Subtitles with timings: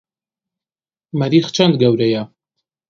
[1.19, 2.23] مەریخ چەند گەورەیە؟